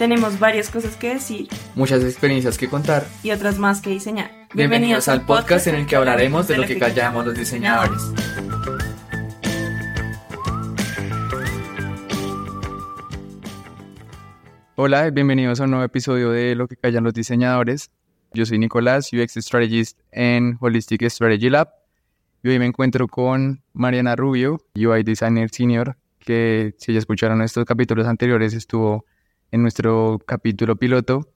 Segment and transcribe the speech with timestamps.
[0.00, 4.30] Tenemos varias cosas que decir muchas experiencias que contar y otras más que diseñar.
[4.54, 8.00] Bienvenidos, al podcast en el que hablaremos de lo que callamos los diseñadores.
[14.74, 17.90] Hola, bienvenidos a un nuevo episodio de Lo que callan los diseñadores.
[18.32, 21.74] Yo soy Nicolás, UX Strategist en Holistic Strategy Lab.
[22.42, 27.66] Y hoy me encuentro con Mariana Rubio, UI Designer Senior, que si ya escucharon estos
[27.66, 29.04] capítulos anteriores estuvo
[29.50, 31.28] en nuestro capítulo piloto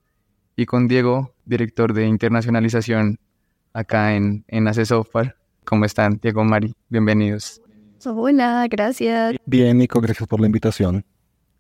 [0.57, 3.19] y con Diego, director de internacionalización
[3.73, 5.37] acá en, en Ace Software.
[5.65, 6.75] ¿Cómo están, Diego, Mari?
[6.89, 7.61] Bienvenidos.
[8.07, 9.37] Hola, gracias.
[9.47, 11.05] Bien, Nico, gracias por la invitación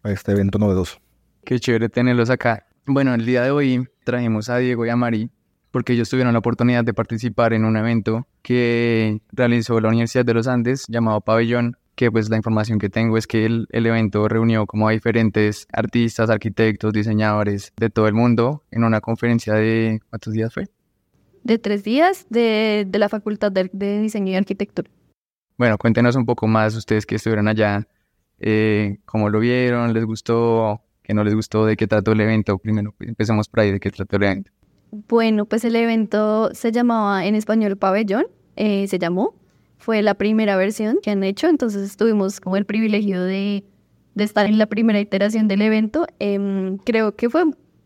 [0.03, 0.99] a este evento novedoso.
[1.45, 2.67] Qué chévere tenerlos acá.
[2.87, 5.31] Bueno, el día de hoy trajimos a Diego y a Mari
[5.71, 10.35] porque ellos tuvieron la oportunidad de participar en un evento que realizó la Universidad de
[10.35, 14.67] los Andes llamado Pabellón que pues la información que tengo es que el, evento reunió
[14.67, 20.33] como a diferentes artistas, arquitectos, diseñadores de todo el mundo en una conferencia de, ¿cuántos
[20.33, 20.69] días fue?
[21.43, 23.71] De tres días de, la Facultad de,
[24.01, 24.91] Diseño y Arquitectura.
[25.57, 27.87] Bueno, cuéntenos un poco más ustedes que estuvieron allá,
[28.41, 32.59] eh, cómo lo vieron, les gustó, qué no les gustó, de qué trató el evento.
[32.59, 34.51] Primero, pues, empecemos por ahí, de qué trató el evento.
[35.09, 39.35] Bueno, pues el evento se llamaba en español Pabellón, eh, se llamó,
[39.85, 43.65] fue la primera versión que han hecho, entonces tuvimos como el privilegio de,
[44.17, 46.07] estar en la primera iteración del evento.
[46.19, 47.45] Em, creo que fue,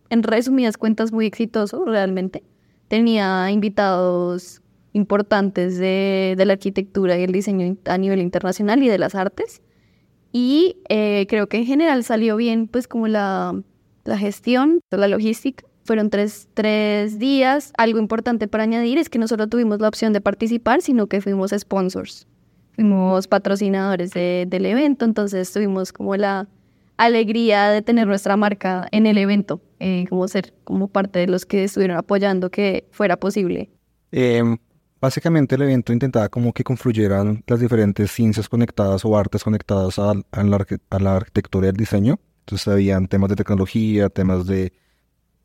[0.08, 2.44] en resumidas cuentas, muy exitoso realmente.
[2.86, 9.16] Tenía invitados importantes de, la arquitectura y el diseño a nivel internacional y de las
[9.16, 9.60] artes.
[10.30, 13.60] Y eh, creo que en general salió bien, pues como la,
[14.04, 15.64] la gestión, la logística.
[15.89, 17.72] Fueron tres, tres días.
[17.78, 21.22] Algo importante para añadir es que no solo tuvimos la opción de participar, sino que
[21.22, 22.27] fuimos sponsors.
[22.75, 26.47] Fuimos patrocinadores del evento, entonces tuvimos como la
[26.98, 31.47] alegría de tener nuestra marca en el evento, eh, como ser como parte de los
[31.47, 33.70] que estuvieron apoyando que fuera posible.
[34.12, 34.59] Em,
[35.00, 40.12] básicamente el evento intentaba como que confluyeran las diferentes ciencias conectadas o artes conectadas a,
[40.12, 42.20] la, a la arquitectura y el diseño.
[42.41, 44.70] Entonces habían temas de tecnología, temas de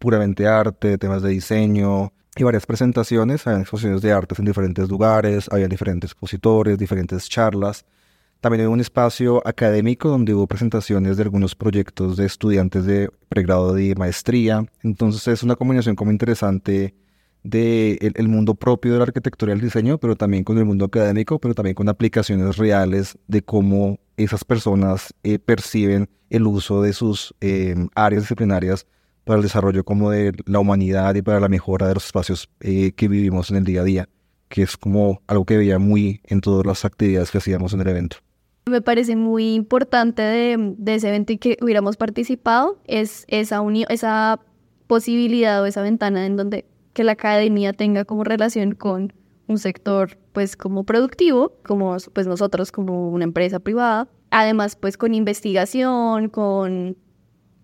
[0.03, 5.47] puramente arte, temas de diseño y varias presentaciones, había exposiciones de artes en diferentes lugares,
[5.49, 7.85] había diferentes expositores, diferentes charlas.
[8.41, 13.73] También hubo un espacio académico donde hubo presentaciones de algunos proyectos de estudiantes de pregrado
[13.73, 14.65] de maestría.
[14.81, 16.93] Entonces es una combinación como interesante
[17.43, 20.83] de el, mundo propio de la arquitectura y el diseño, pero también con el mundo
[20.83, 26.91] académico, pero también con aplicaciones reales de cómo esas personas eh, perciben el uso de
[26.91, 28.85] sus eh, áreas disciplinarias
[29.23, 32.91] para el desarrollo como de la humanidad y para la mejora de los espacios eh,
[32.93, 34.09] que vivimos en el día a día,
[34.49, 37.87] que es como algo que veía muy en todas las actividades que hacíamos en el
[37.87, 38.17] evento.
[38.65, 44.39] Me parece muy importante de, ese evento y que hubiéramos participado es esa unión, esa
[44.87, 49.11] posibilidad o esa ventana en donde que la academia tenga como relación con
[49.47, 55.13] un sector pues como productivo, como pues nosotros como una empresa privada, además pues con
[55.13, 56.95] investigación, con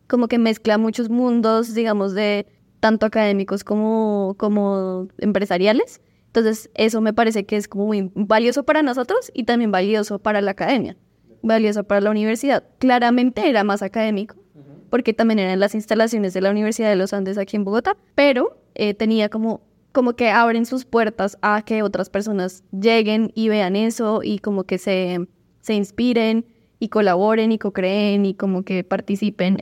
[0.09, 2.47] como que mezcla muchos mundos, digamos, de
[2.79, 6.01] tanto académicos como, como empresariales.
[6.27, 10.41] Entonces, eso me parece que es como muy valioso para nosotros y también valioso para
[10.41, 10.97] la academia,
[11.43, 12.63] valioso para la universidad.
[12.79, 14.35] Claramente era más académico,
[14.89, 18.59] porque también eran las instalaciones de la Universidad de los Andes aquí en Bogotá, pero
[18.73, 23.75] eh, tenía como, como que abren sus puertas a que otras personas lleguen y vean
[23.75, 25.27] eso y como que se,
[25.61, 26.45] se inspiren
[26.79, 29.57] y colaboren y co-creen y como que participen.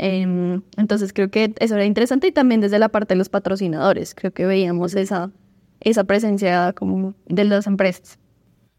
[0.77, 4.31] entonces creo que eso era interesante y también desde la parte de los patrocinadores, creo
[4.31, 5.31] que veíamos esa,
[5.79, 8.19] esa presencia como de las empresas.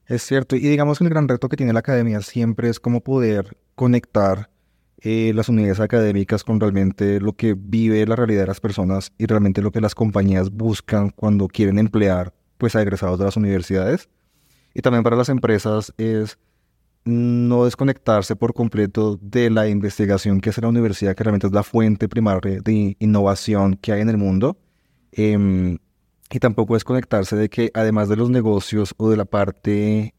[0.07, 3.03] Es cierto, y digamos que el gran reto que tiene la academia siempre es cómo
[3.03, 4.49] poder conectar
[5.01, 9.27] eh, las unidades académicas con realmente lo que vive la realidad de las personas y
[9.27, 14.09] realmente lo que las compañías buscan cuando quieren emplear pues a egresados de las universidades.
[14.75, 16.39] Y también para las empresas es
[17.09, 21.63] no desconectarse por completo de la investigación que hace la universidad, que realmente es la
[21.63, 24.59] fuente primaria de innovación que hay en el mundo.
[25.13, 25.79] Em,
[26.31, 30.15] y tampoco desconectarse de que además de los negocios o de la parte,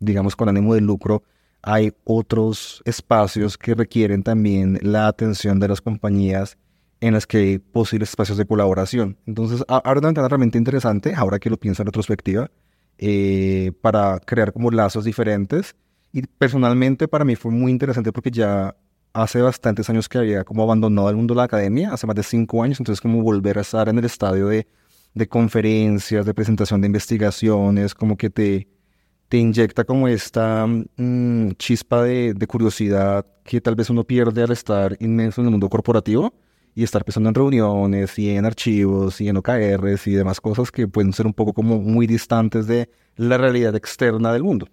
[0.00, 1.22] digamos, con ánimo de lucro,
[1.62, 6.58] hay otros espacios que requieren también la atención de las compañías
[7.00, 9.16] en las que hay posibles espacios de colaboración.
[9.26, 12.50] Entonces, ahora una ventana realmente interesante, ahora que lo pienso en retrospectiva,
[12.98, 15.76] eh, para crear como lazos diferentes
[16.12, 18.76] y personalmente para mí fue muy interesante porque ya
[19.12, 22.22] hace bastantes años que había como abandonado el mundo de la academia, hace más de
[22.22, 24.66] cinco años, entonces como volver a estar en el estadio de,
[25.14, 28.68] de conferencias, de presentación de investigaciones, como que te,
[29.28, 34.52] te inyecta como esta mm, chispa de, de, curiosidad que tal vez uno pierde al
[34.52, 36.34] estar inmenso en el mundo corporativo
[36.74, 40.86] y estar pensando en reuniones y en archivos y en OKRs y demás cosas que
[40.86, 44.68] pueden ser un poco como muy distantes de la realidad externa del mundo.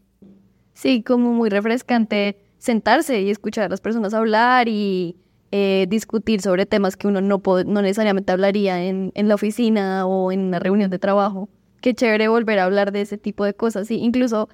[0.78, 5.16] Sí, como muy refrescante sentarse y escuchar a las personas hablar y
[5.52, 10.32] eh, discutir sobre temas que uno no, no necesariamente hablaría en, en, la oficina o
[10.32, 11.50] en una reunión de trabajo.
[11.82, 13.90] Qué chévere volver a hablar de ese tipo de cosas.
[13.90, 14.50] Y incluso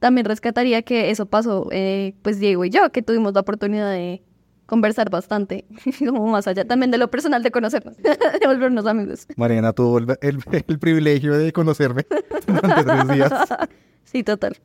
[0.00, 4.20] también rescataría que eso pasó, eh, pues Diego y yo, que tuvimos la oportunidad de
[4.66, 5.64] conversar bastante,
[6.00, 9.28] como más allá también de lo personal de conocernos, de volvernos amigos.
[9.36, 12.04] Mariana tuvo el, el, privilegio de conocerme
[12.48, 13.32] durante tres días.
[14.02, 14.56] Sí, total.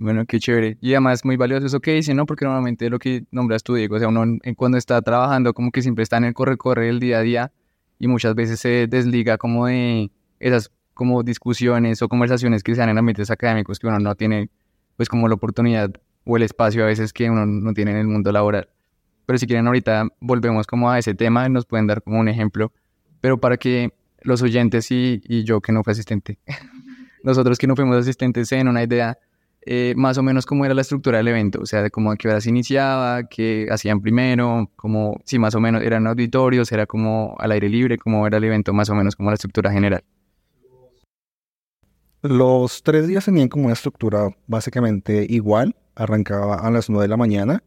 [0.00, 0.78] Bueno, qué chévere.
[0.80, 2.24] Y además muy valioso eso que dice, ¿no?
[2.24, 5.82] Porque normalmente lo que nombras tú, Diego, o sea, uno cuando está trabajando como que
[5.82, 7.52] siempre está en el corre-corre del día a día
[7.98, 12.90] y muchas veces se desliga como de esas como discusiones o conversaciones que se dan
[12.90, 14.50] en ambientes académicos que uno no tiene
[14.96, 15.90] pues como la oportunidad
[16.24, 18.68] o el espacio a veces que uno no tiene en el mundo laboral.
[19.26, 22.72] Pero si quieren ahorita volvemos como a ese tema, nos pueden dar como un ejemplo,
[23.20, 23.92] pero para que
[24.22, 26.38] los oyentes y, y yo que no fui asistente,
[27.24, 29.18] nosotros que no fuimos asistentes den una idea
[29.62, 32.16] eh, más o menos cómo era la estructura del evento, o sea, de cómo a
[32.16, 36.86] qué hora se iniciaba, qué hacían primero, como si más o menos eran auditorios, era
[36.86, 40.02] como al aire libre, cómo era el evento, más o menos como la estructura general.
[42.22, 45.76] Los tres días tenían como una estructura básicamente igual.
[45.94, 47.62] Arrancaba a las 9 de la mañana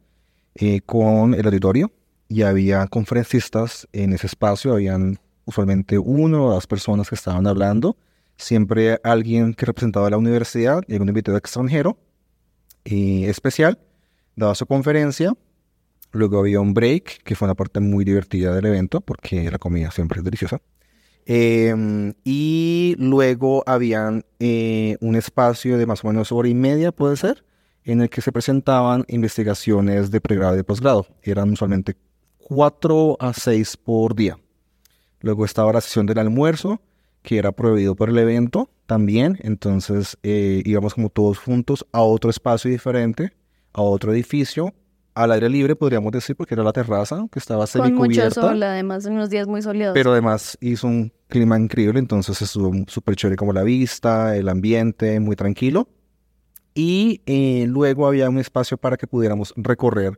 [0.55, 1.91] eh, con el auditorio
[2.27, 4.73] y había conferencistas en ese espacio.
[4.73, 7.95] Habían usualmente uno o dos personas que estaban hablando.
[8.41, 11.99] Siempre alguien que representaba la universidad y algún invitado extranjero
[12.83, 13.77] y especial
[14.35, 15.33] daba su conferencia.
[16.11, 19.91] Luego había un break, que fue una parte muy divertida del evento porque la comida
[19.91, 20.59] siempre es deliciosa.
[21.27, 27.17] Em, y luego habían eh, un espacio de más o menos hora y media, puede
[27.17, 27.45] ser,
[27.83, 31.05] en el que se presentaban investigaciones de pregrado y de posgrado.
[31.21, 31.95] Eran usualmente
[32.39, 34.39] cuatro a seis por día.
[35.19, 36.81] Luego estaba la sesión del almuerzo,
[37.21, 39.37] que era prohibido por el evento también.
[39.41, 43.33] Entonces eh, íbamos como todos juntos a otro espacio diferente,
[43.73, 44.73] a otro edificio,
[45.13, 48.35] al aire libre, podríamos decir, porque era la terraza, que estaba semicubierta.
[48.35, 49.93] Con mucho sol, además, unos días muy soleados.
[49.93, 55.19] Pero además hizo un clima increíble, entonces estuvo súper chévere como la vista, el ambiente,
[55.19, 55.89] muy tranquilo.
[56.73, 60.17] Y eh, luego había un espacio para que pudiéramos recorrer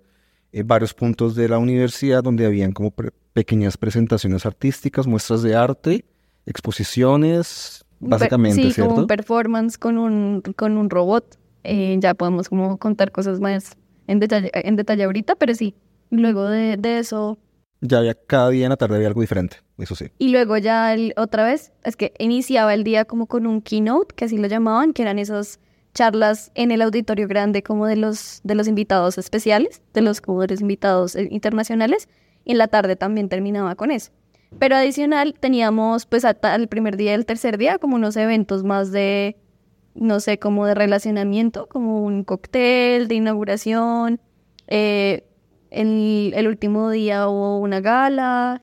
[0.51, 2.93] eh, varios puntos de la universidad donde habían como
[3.33, 6.05] pequeñas presentaciones artísticas, muestras de arte,
[6.45, 11.37] exposiciones, básicamente, sí, como un performance con un, con un robot.
[11.63, 15.75] Eh, ya podemos como contar cosas más en detalle, en detalle ahorita, pero sí,
[16.09, 17.37] luego de, eso...
[17.81, 20.07] Ya había, cada día en la tarde había algo diferente, eso sí.
[20.17, 24.25] Y luego ya otra vez, es que iniciaba el día como con un keynote, que
[24.25, 25.59] así lo llamaban, que eran esas
[25.93, 30.41] charlas en el auditorio grande como de los, de los invitados especiales, de los como
[30.41, 32.09] de los invitados eh, internacionales,
[32.45, 34.11] y en la tarde también terminaba con eso.
[34.59, 38.63] Pero adicional teníamos pues hasta el primer día y el tercer día como unos eventos
[38.63, 39.37] más de
[39.95, 44.19] no sé, como de relacionamiento, como un cóctel de inauguración.
[44.67, 45.23] Eh,
[45.69, 48.61] el, último día hubo una gala.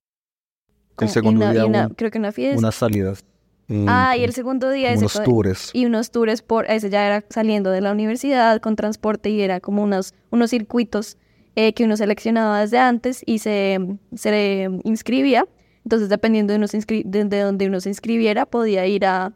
[0.98, 2.58] El segundo día creo que una fiesta.
[2.58, 3.24] Unas salidas.
[3.86, 5.70] ah, y el segundo día unos tours.
[5.72, 9.60] Y unos tours por ese ya era saliendo de la universidad con transporte y era
[9.60, 11.16] como unos, unos circuitos
[11.56, 13.78] eh, que uno seleccionaba desde antes y se,
[14.14, 15.46] se inscribía.
[15.84, 19.32] Entonces, dependiendo de, uno de, de donde uno se inscribiera, podía ir a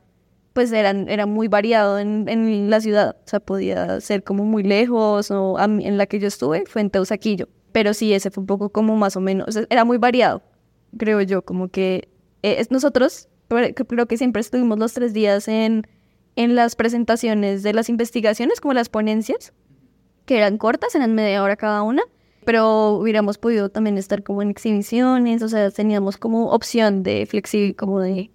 [0.54, 3.16] pues eran, era muy variado en, en, la ciudad.
[3.24, 6.90] O sea, podía ser como muy lejos o en la que yo estuve fue en
[6.90, 7.48] Teusaquillo.
[7.72, 10.42] Pero sí, ese fue un poco como más o menos, era muy variado,
[10.96, 12.08] creo yo, como que
[12.44, 15.84] eh, nosotros, creo que siempre estuvimos los tres días en,
[16.36, 19.52] en las presentaciones de las investigaciones, como las ponencias,
[20.24, 22.02] que eran cortas, eran media hora cada una,
[22.44, 27.74] pero hubiéramos podido también estar como en exhibiciones, o sea, teníamos como opción de flexible,
[27.74, 28.30] como de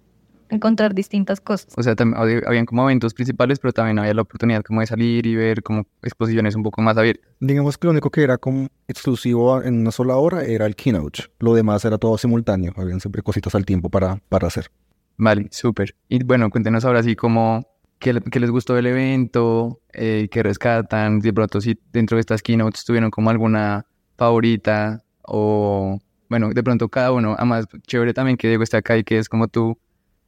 [0.50, 1.72] encontrar distintas cosas.
[1.76, 5.26] O sea, también, habían como eventos principales, pero también había la oportunidad como de salir
[5.26, 7.28] y ver como exposiciones un poco más abiertas.
[7.40, 11.24] Digamos que lo único que era como exclusivo en una sola hora era el keynote.
[11.38, 12.72] Lo demás era todo simultáneo.
[12.76, 14.70] Habían siempre cositas al tiempo para, para hacer.
[15.16, 15.94] Vale, súper.
[16.08, 17.66] Y bueno, cuéntenos ahora sí cómo,
[17.98, 22.84] qué, les gustó del evento, eh, qué rescatan, de pronto si dentro de estas keynotes
[22.84, 23.86] tuvieron como alguna
[24.20, 25.98] favorita o,
[26.28, 29.30] bueno, de pronto cada uno, además chévere también que Diego está acá y que es
[29.30, 29.78] como tú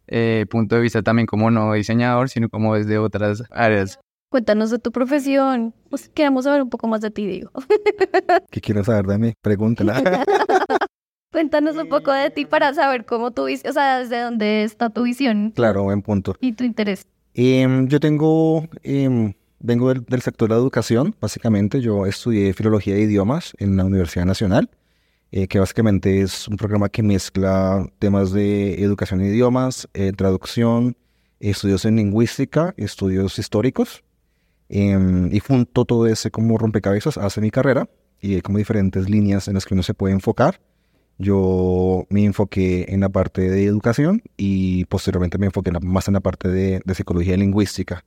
[0.06, 4.00] eh, punto de vista también como no diseñador, sino como desde otras áreas.
[4.30, 5.75] Cuéntanos de tu profesión.
[5.90, 7.50] Pues queremos saber un poco más de ti, digo.
[8.50, 9.32] ¿Qué quieres saber de mí?
[9.42, 10.02] Pregúntala.
[11.32, 14.88] Cuéntanos un poco de ti para saber cómo tu visión, o sea, desde dónde está
[14.88, 15.52] tu visión.
[15.54, 16.34] Claro, buen punto.
[16.40, 17.06] Y tu interés.
[17.34, 21.81] Em, yo tengo, em, vengo del, del, sector de la educación, básicamente.
[21.81, 24.71] Yo estudié filología de idiomas en la Universidad Nacional.
[25.33, 30.97] eh, que básicamente es un programa que mezcla temas de educación en idiomas, eh, traducción,
[31.40, 34.04] estudios en lingüística, estudios históricos.
[34.69, 37.88] Em, y junto todo ese como rompecabezas hace mi carrera
[38.21, 40.61] y hay como diferentes líneas en las que uno se puede enfocar.
[41.19, 46.21] Yo me enfoqué en la parte de educación y posteriormente me enfoqué más en la
[46.21, 48.04] parte de, de psicología lingüística.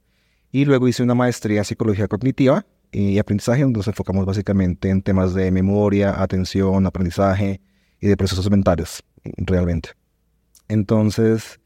[0.56, 5.02] Y luego hice una maestría en psicología cognitiva y aprendizaje, donde nos enfocamos básicamente en
[5.02, 7.60] temas de memoria, atención, aprendizaje
[8.00, 9.04] y de procesos mentales,
[9.36, 9.90] realmente.
[10.70, 11.60] Entonces,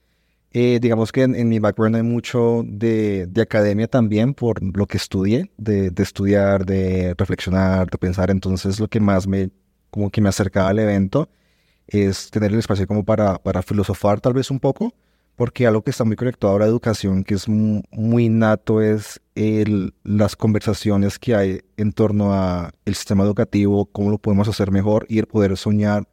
[0.53, 4.97] eh, digamos que en, mi background hay mucho de, de, academia también por lo que
[4.97, 8.31] estudié, de, de, estudiar, de reflexionar, de pensar.
[8.31, 9.51] Entonces, lo que más me,
[9.91, 11.29] como que me acercaba al evento
[11.85, 14.95] es tener el espacio como para, para filosofar tal vez un poco,
[15.39, 19.93] porque algo que está muy conectado a la educación, que es muy nato, es el,
[20.03, 25.05] las conversaciones que hay en torno a el sistema educativo, cómo lo podemos hacer mejor
[25.07, 26.05] y el poder soñar,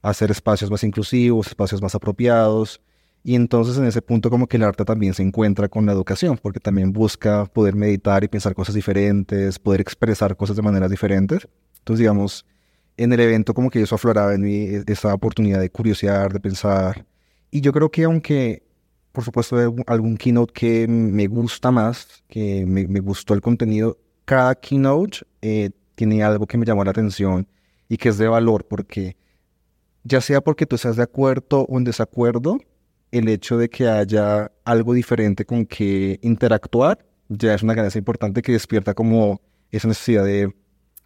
[0.00, 2.80] hacer espacios más inclusivos, espacios más apropiados.
[3.24, 6.38] Y entonces en ese punto como que el arte también se encuentra con la educación,
[6.40, 11.48] porque también busca poder meditar y pensar cosas diferentes, poder expresar cosas de maneras diferentes.
[11.80, 12.46] Entonces, digamos,
[12.96, 16.38] en el evento como que eso afloraba en mí, e, esa oportunidad de curiosear, de
[16.38, 17.04] pensar.
[17.50, 18.67] Y yo creo que aunque
[19.18, 19.56] por supuesto,
[19.88, 23.98] algún keynote que me gusta más, que me, gustó el contenido.
[24.24, 27.48] Cada keynote eh, tiene algo que me llamó la atención
[27.88, 29.16] y que es de valor, porque
[30.04, 32.60] ya sea porque tú estás de acuerdo o en desacuerdo,
[33.10, 38.40] el hecho de que haya algo diferente con que interactuar ya es una ganancia importante
[38.40, 39.40] que despierta como
[39.72, 40.54] esa necesidad de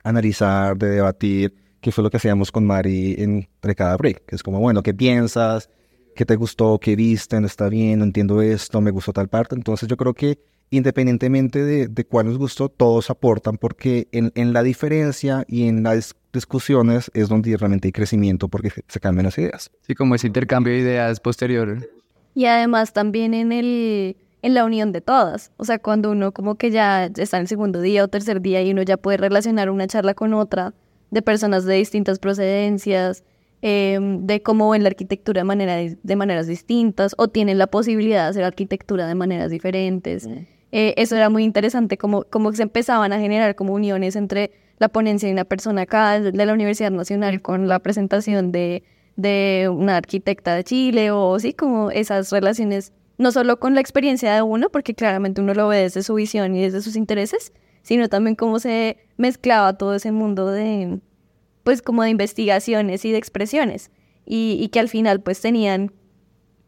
[0.04, 4.42] analizar, de debatir, que fue lo que hacíamos con Mari entre cada break, que es
[4.42, 5.70] como, bueno, ¿qué piensas?
[6.14, 9.54] Qué te gustó, qué viste, no está bien, no entiendo esto, me gustó tal parte.
[9.54, 10.38] Entonces yo creo que
[10.70, 15.82] independientemente de, de cuál nos gustó, todos aportan porque en, en la diferencia y en
[15.82, 19.70] las discusiones es donde realmente hay crecimiento porque se cambian las ideas.
[19.86, 21.88] Sí, como ese intercambio de ideas posterior.
[22.34, 25.52] Y además también en el en la unión de todas.
[25.56, 28.60] O sea, cuando uno como que ya está en el segundo día o tercer día
[28.62, 30.74] y uno ya puede relacionar una charla con otra
[31.10, 33.22] de personas de distintas procedencias,
[33.64, 38.24] Em, de cómo ven la arquitectura de, manera, de maneras distintas o tienen la posibilidad
[38.24, 40.26] de hacer arquitectura de maneras diferentes.
[40.26, 40.46] Mm.
[40.72, 44.88] Eh, eso era muy interesante, como, como se empezaban a generar como uniones entre la
[44.88, 48.82] ponencia de una persona acá de la Universidad Nacional con la presentación de,
[49.14, 54.34] de una arquitecta de Chile o sí, como esas relaciones, no solo con la experiencia
[54.34, 57.52] de uno, porque claramente uno lo ve desde su visión y desde sus intereses,
[57.82, 60.98] sino también cómo se mezclaba todo ese mundo de,
[61.62, 63.90] pues como de investigaciones y de expresiones
[64.24, 65.92] y, que al final pues tenían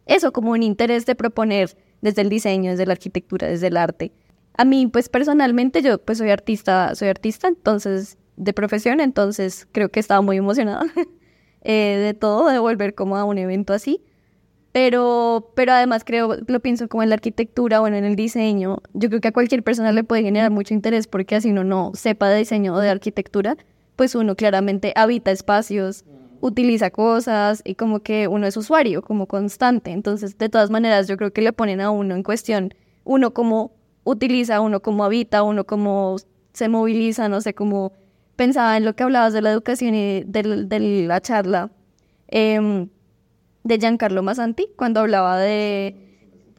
[0.06, 4.12] eso como un interés de proponer desde el diseño, desde la arquitectura, desde el arte.
[4.56, 9.88] A mí pues personalmente yo pues soy artista, soy artista entonces de profesión, entonces creo
[9.90, 10.84] que estaba muy emocionada
[11.62, 14.00] eh, de todo, de volver como a un evento así.
[14.72, 18.78] Pero, pero además creo, lo pienso como en la arquitectura, bueno, en el diseño.
[18.92, 21.92] Yo creo que a cualquier persona le puede generar mucho interés porque así uno no
[21.94, 23.56] sepa de diseño o de arquitectura,
[23.96, 26.04] pues uno claramente habita espacios,
[26.40, 29.92] utiliza cosas y como que uno es usuario, como constante.
[29.92, 32.74] Entonces, de todas maneras, yo creo que le ponen a uno en cuestión,
[33.04, 33.72] uno cómo
[34.04, 36.16] utiliza, uno cómo habita, uno cómo
[36.52, 37.92] se moviliza, no sé, cómo
[38.36, 41.70] pensaba en lo que hablabas de la educación y de, la charla
[42.28, 42.88] em,
[43.62, 46.00] de Giancarlo Massanti, cuando hablaba de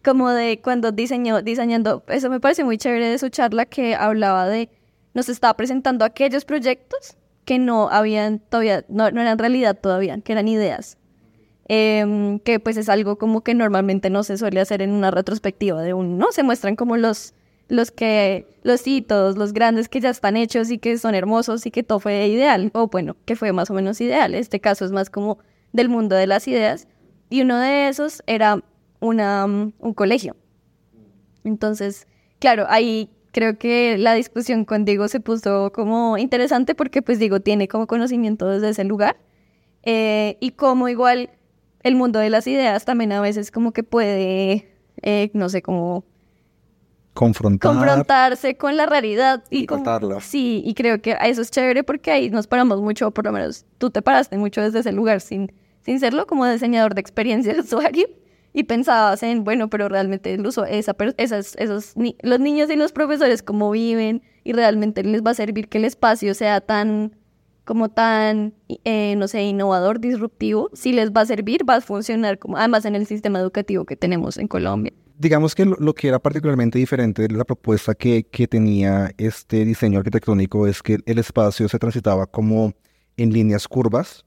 [0.04, 4.48] como de cuando diseñó, diseñando, eso me parece muy chévere de su charla que hablaba
[4.48, 4.70] de,
[5.14, 10.32] nos estaba presentando aquellos proyectos que no habían todavía, no, no eran realidad todavía, que
[10.34, 10.98] eran ideas.
[11.68, 15.82] Em, que pues es algo como que normalmente no se suele hacer en una retrospectiva
[15.82, 16.32] de uno, ¿no?
[16.32, 17.34] Se muestran como los,
[17.70, 21.72] los que, los hitos, los grandes que ya están hechos y que son hermosos y
[21.72, 24.36] que todo fue ideal, o bueno, que fue más o menos ideal.
[24.36, 25.40] Este caso es más como
[25.74, 26.88] del mundo de las ideas.
[27.30, 28.64] Y uno de esos era
[29.00, 30.36] una, un colegio.
[31.44, 32.08] Entonces,
[32.40, 37.42] claro, ahí creo que la discusión con Diego se puso como interesante porque pues Diego
[37.42, 39.18] tiene como conocimiento desde ese lugar
[39.84, 41.30] eh, y como igual
[41.84, 46.06] el mundo de las ideas también a veces como que puede, eh, no sé, como
[47.14, 47.74] Confrontar.
[47.74, 50.22] confrontarse con la realidad y contarlo.
[50.22, 53.66] Sí, y creo que eso es chévere porque ahí nos paramos mucho, por lo menos
[53.80, 55.52] tú te paraste mucho desde ese lugar sin,
[55.82, 58.08] sin serlo como diseñador de experiencia de usuario
[58.56, 61.94] y pensabas en, bueno, pero realmente el uso, esa, esas, esos,
[62.24, 65.84] los niños y los profesores cómo viven y realmente les va a servir que el
[65.84, 67.18] espacio sea tan,
[67.66, 68.54] como tan,
[68.86, 72.86] eh, no sé, innovador, disruptivo, si les va a servir, va a funcionar como, además
[72.86, 74.94] en el sistema educativo que tenemos en Colombia.
[75.18, 80.00] Digamos que lo, que era particularmente diferente de la propuesta que, que tenía este diseño
[80.00, 82.74] arquitectónico es que el espacio se transitaba como
[83.18, 84.25] en líneas curvas,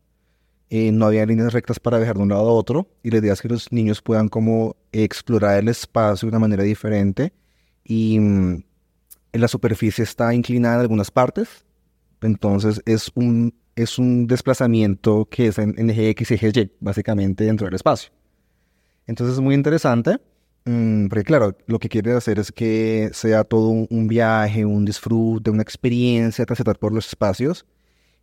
[0.70, 3.32] eh, no había líneas rectas para viajar de un lado a otro y la idea
[3.32, 7.32] es que los niños puedan como explorar el espacio de una manera diferente
[7.84, 8.64] y mm,
[9.32, 11.64] en la superficie está inclinada en algunas partes,
[12.20, 16.72] entonces es un, es un desplazamiento que es en, en eje X y eje Y,
[16.80, 18.10] básicamente dentro del espacio.
[19.06, 20.18] Entonces es muy interesante,
[20.66, 24.84] mm, porque claro, lo que quiere hacer es que sea todo un, un viaje, un
[24.84, 27.64] disfrute, una experiencia, transitar por los espacios.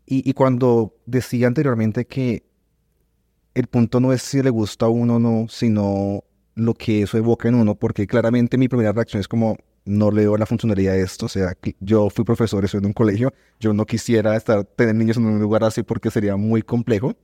[0.06, 2.44] Y, y cuando decía anteriormente que
[3.56, 6.24] el punto no es si le gusta a uno o no, sino
[6.56, 10.36] lo que eso evoca en uno, porque claramente mi primera reacción es como, no leo
[10.38, 13.86] la funcionalidad de esto, o sea, yo fui profesor, estoy en un colegio, yo no
[13.86, 17.16] quisiera estar, tener niños en un lugar así porque sería muy complejo,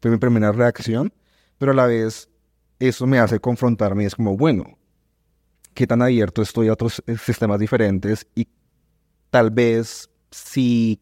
[0.00, 1.12] fue mi primera reacción,
[1.58, 2.28] pero a la vez
[2.78, 4.78] eso me hace confrontarme es como, bueno,
[5.74, 8.48] qué tan abierto estoy a otros eh, sistemas diferentes y
[9.30, 11.00] tal vez si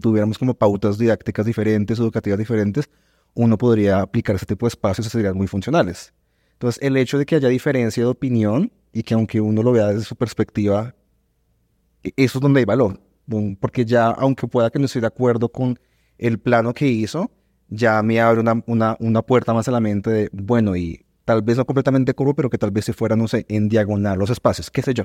[0.00, 2.88] tuviéramos como pautas didácticas diferentes, educativas diferentes,
[3.34, 6.12] uno podría aplicar ese tipo de espacios y serían muy funcionales.
[6.54, 9.88] Entonces, el hecho de que haya diferencia de opinión y que aunque uno lo vea
[9.88, 10.94] desde su perspectiva,
[12.02, 13.00] e- eso es donde hay valor.
[13.60, 15.78] Porque ya, aunque pueda que no esté de acuerdo con
[16.18, 17.30] el plano que hizo,
[17.68, 21.40] ya me abre una, una, una puerta más a la mente de, bueno, y tal
[21.42, 24.30] vez no completamente curvo, pero que tal vez si fuera, no sé, en diagonal los
[24.30, 25.04] espacios, qué sé yo.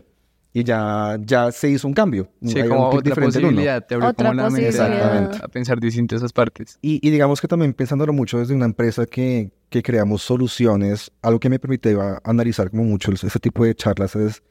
[0.57, 2.29] Y ya, ya se hizo un cambio.
[2.41, 3.51] Sí, Hay como un otra diferente en uno.
[3.55, 5.41] posibilidad, te abrió Otra como la mente posibilidad.
[5.41, 6.79] a, a pensar distintas esas partes.
[6.81, 11.41] Y, y digamos que también pensándolo mucho desde una empresa que, que creamos soluciones, algo
[11.41, 14.43] que me permite analizar como mucho ese tipo de charlas es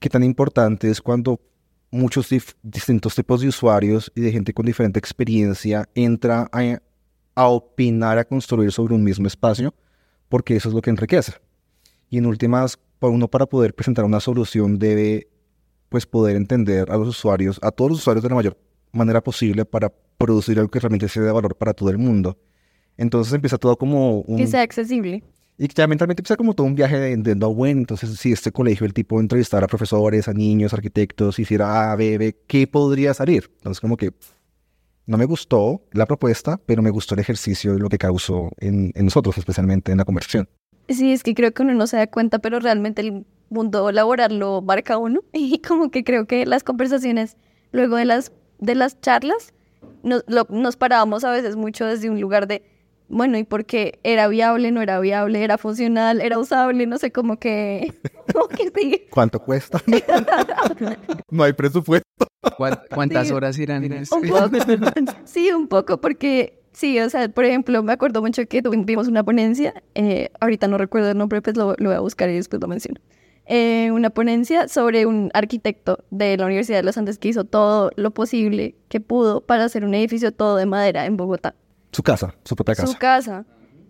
[0.00, 1.40] qué tan importante es cuando
[1.92, 6.80] muchos dif- distintos tipos de usuarios y de gente con diferente experiencia entra a,
[7.36, 9.72] a opinar, a construir sobre un mismo espacio,
[10.28, 11.34] porque eso es lo que enriquece.
[12.10, 15.28] Y en últimas, uno para poder presentar una solución debe
[15.88, 18.56] pues poder entender a los usuarios, a todos los usuarios de la mayor
[18.92, 22.38] manera posible para producir algo que realmente sea de valor para todo el mundo.
[22.96, 24.38] Entonces empieza todo como un...
[24.38, 25.22] Que sea accesible.
[25.58, 28.52] Y ya mentalmente empieza como todo un viaje de, de no, bueno, entonces si este
[28.52, 33.14] colegio, el tipo entrevistara a profesores, a niños, arquitectos, hiciera A, B, B, ¿qué podría
[33.14, 33.50] salir?
[33.58, 34.12] Entonces como que
[35.06, 38.92] no me gustó la propuesta, pero me gustó el ejercicio y lo que causó en,
[38.94, 40.48] en nosotros, especialmente en la conversación.
[40.88, 44.38] Sí, es que creo que uno no se da cuenta, pero realmente el mundo laboral
[44.38, 45.20] lo marca uno.
[45.32, 47.36] Y como que creo que las conversaciones
[47.72, 49.52] luego de las, de las charlas
[50.02, 52.62] nos, lo- nos parábamos a veces mucho desde un lugar de,
[53.08, 56.86] bueno, ¿y por qué era viable, no era viable, era funcional, era usable?
[56.86, 57.92] No sé, como que...
[58.32, 59.02] Como que sí.
[59.10, 59.80] ¿Cuánto cuesta?
[61.30, 62.06] no hay presupuesto.
[62.56, 63.32] ¿Cuán- ¿Cuántas Sí.
[63.34, 63.84] horas irán?
[63.84, 64.50] Un poco.
[65.24, 69.22] Sí, un poco, porque sí, o sea, por ejemplo, me acuerdo mucho que tuvimos una
[69.24, 72.60] ponencia, eh, ahorita no recuerdo el nombre, pues lo, lo voy a buscar y después
[72.60, 73.00] lo menciono.
[73.48, 77.92] Eh, una ponencia sobre un arquitecto de la Universidad de los Andes que hizo todo
[77.94, 81.54] lo posible que pudo para hacer un edificio todo de madera en Bogotá.
[81.92, 82.92] Su casa, su propia casa.
[82.92, 83.44] Su casa.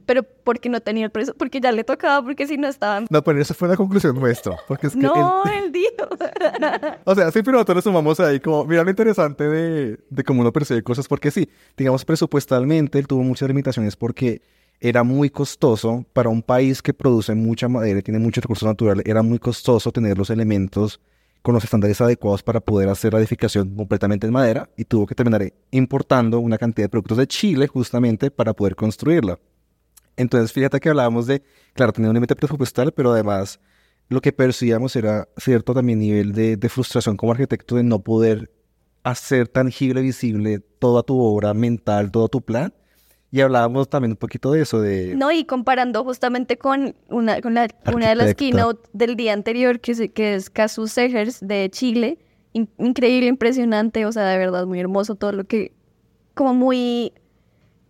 [0.04, 3.06] Pero porque no tenía el precio, porque ya le tocaba, porque si no estaban...
[3.10, 4.54] No, pero esa fue la conclusión nuestra.
[4.68, 6.06] Porque es que No, el- él dijo.
[7.04, 10.52] O sea, sí, pero nosotros sumamos ahí como, mira lo interesante de, de cómo uno
[10.52, 14.42] percibe cosas, porque sí, digamos presupuestalmente él tuvo muchas limitaciones porque
[14.80, 19.04] era muy costoso para un país que produce mucha madera y tiene muchos recursos naturales,
[19.06, 21.00] era muy costoso tener los elementos
[21.42, 25.14] con los estándares adecuados para poder hacer la edificación completamente en madera y tuvo que
[25.14, 29.38] terminar importando una cantidad de productos de Chile justamente para poder construirla.
[30.16, 31.42] Entonces, fíjate que hablábamos de,
[31.74, 33.60] claro, tener un límite presupuestal, pero además
[34.08, 38.50] lo que percibíamos era cierto también nivel de, de frustración como arquitecto de no poder
[39.04, 42.74] hacer tangible, visible toda tu obra mental, todo tu plan.
[43.32, 45.14] Y hablábamos también un poquito de eso, de...
[45.16, 49.80] No, y comparando justamente con una, con la, una de las keynote del día anterior,
[49.80, 52.18] que, se- que es Casus Segers de Chile.
[52.52, 55.72] In- increíble, impresionante, o sea, de verdad muy hermoso todo lo que,
[56.34, 57.12] como muy,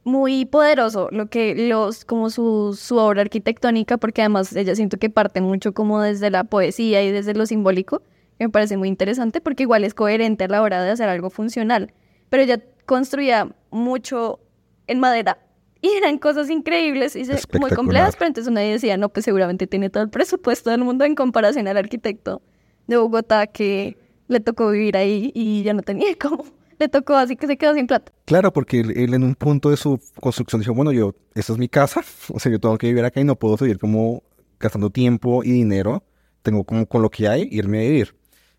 [0.04, 5.10] muy poderoso, lo que los, como su, su obra arquitectónica, porque además ella siento que
[5.10, 8.02] parte mucho como desde la poesía y desde lo simbólico,
[8.38, 11.30] que me parece muy interesante, porque igual es coherente a la hora de hacer algo
[11.30, 11.92] funcional.
[12.30, 14.40] Pero ella construía mucho
[14.86, 15.38] en madera
[15.80, 17.24] y eran cosas increíbles y
[17.60, 21.04] muy complejas, pero entonces uno decía, no, pues seguramente tiene todo el presupuesto del mundo
[21.04, 22.42] en comparación al arquitecto
[22.86, 23.96] de Bogotá que
[24.28, 26.44] le tocó vivir ahí y ya no tenía cómo.
[26.78, 28.12] Le tocó así que se quedó sin plata.
[28.26, 31.58] Claro, porque él, él en un punto de su construcción dijo, bueno, yo, esta es
[31.58, 34.22] mi casa, o sea, yo tengo que vivir acá y no puedo seguir como
[34.58, 36.02] gastando tiempo y dinero,
[36.42, 38.14] tengo como con lo que hay, irme a vivir.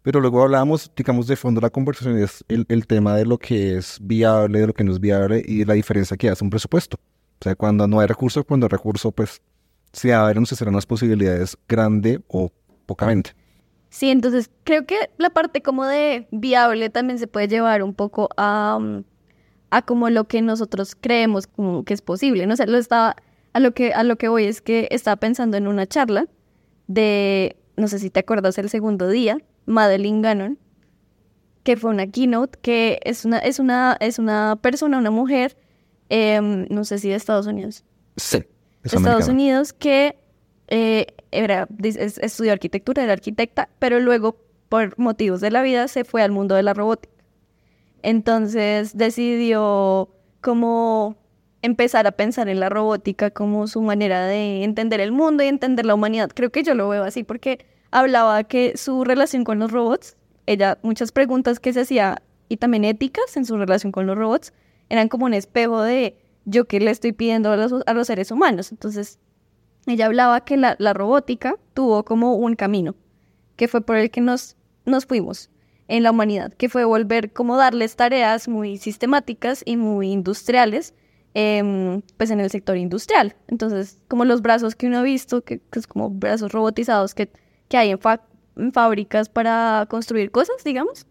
[0.08, 3.76] Pero luego hablábamos, digamos, de fondo la conversación es el, el tema de lo que
[3.76, 6.96] es viable, de lo que no es viable y la diferencia que hace un presupuesto.
[6.96, 9.42] O sea, cuando no hay recursos, cuando hay recursos, pues,
[9.92, 12.50] si abren, se serán las posibilidades grande o
[12.86, 13.32] pocamente.
[13.90, 18.30] Sí, entonces creo que la parte como de viable también se puede llevar un poco
[18.38, 18.80] a,
[19.72, 22.48] a como lo que nosotros creemos como que es posible.
[22.48, 23.18] No sé, lo estaba,
[23.52, 26.30] a lo que, a lo que voy es que estaba pensando en una charla
[26.88, 30.58] de, no sé si te acuerdas, el segundo día, Madeline Gannon,
[31.64, 35.56] que fue una keynote, que es una, es una, es una persona, una mujer,
[36.10, 37.84] em, no sé si de Estados Unidos.
[38.16, 38.40] Sí.
[38.40, 38.48] de
[38.98, 40.18] Estados Unidos que
[40.70, 44.38] eh, era, es- estudió arquitectura, era arquitecta, pero luego
[44.70, 47.14] por motivos de la vida se fue al mundo de la robótica.
[48.04, 50.10] Entonces decidió
[50.42, 51.18] como
[51.62, 55.86] empezar a pensar en la robótica como su manera de entender el mundo y entender
[55.86, 56.30] la humanidad.
[56.34, 60.78] Creo que yo lo veo así porque hablaba que su relación con los robots, ella
[60.82, 64.54] muchas preguntas que se hacía y también éticas en su relación con los robots
[64.90, 68.32] eran como un espejo de yo que le estoy pidiendo a los, a los seres
[68.32, 68.72] humanos.
[68.72, 69.20] Entonces
[69.86, 72.96] ella hablaba que la, la robótica tuvo como un camino,
[73.56, 75.50] que fue por el que nos, nos fuimos
[75.88, 80.94] en la humanidad, que fue volver como darles tareas muy sistemáticas y muy industriales,
[81.34, 83.36] em, pues en el sector industrial.
[83.48, 87.30] Entonces, como los brazos que uno ha visto, que, que es como brazos robotizados que,
[87.70, 88.22] que hay en, fa-
[88.56, 91.06] en fábricas para construir cosas, digamos.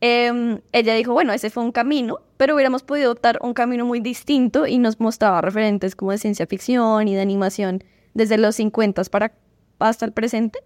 [0.00, 4.00] Em, ella dijo, bueno, ese fue un camino, pero hubiéramos podido optar un camino muy
[4.00, 9.02] distinto y nos mostraba referentes como de ciencia ficción y de animación desde los 50
[9.04, 9.32] para
[9.78, 10.60] hasta el presente,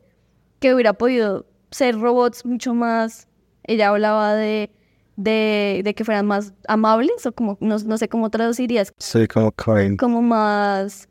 [0.60, 3.28] que hubiera podido ser robots mucho más,
[3.64, 4.70] ella hablaba de,
[5.16, 9.52] de, de que fueran más amables o como, no, no sé cómo traducirías, Sí, como
[9.52, 9.98] kind.
[9.98, 11.08] como más,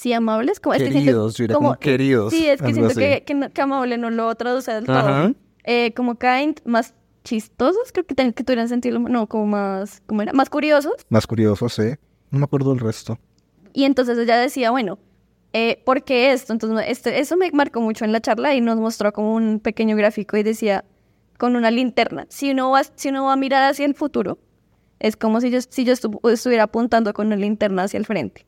[0.00, 2.94] sí, amables, como, es que siento- Queridos, yo diría como queridos, Sí, es que siento
[3.00, 4.96] que, que, no- que amable no lo traduce del todo
[5.64, 10.22] eh, como kind, más chistosos, creo que, ten- que tuvieran sentido, no, como más, ¿cómo
[10.22, 10.32] era?
[10.32, 10.92] Más curiosos.
[11.10, 11.94] Más curioso, sí.
[12.30, 13.18] No me acuerdo del resto.
[13.74, 14.98] Y entonces ella decía, bueno,
[15.52, 16.52] eh, ¿por qué esto?
[16.52, 19.96] Entonces este, eso me marcó mucho en la charla y nos mostró como un pequeño
[19.96, 20.84] gráfico y decía,
[21.38, 24.38] con una linterna, si uno va, si uno va a mirar hacia el futuro,
[25.00, 28.46] es como si yo, si yo estu- estuviera apuntando con una linterna hacia el frente.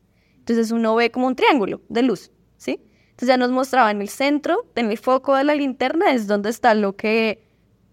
[0.50, 2.80] Entonces uno ve como un triángulo de luz, ¿sí?
[3.10, 6.50] Entonces ya nos mostraba en el centro, en el foco de la linterna, es donde
[6.50, 7.44] está lo que,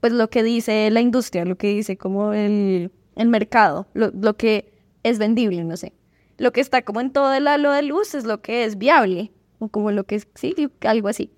[0.02, 4.38] pues lo que dice la industria, lo que dice como el, el mercado, lo, lo
[4.38, 5.93] que es vendible, no sé.
[6.39, 9.32] Lo que está como en todo el halo de luz es lo que es viable,
[9.60, 11.32] o como lo que es, sí, algo así.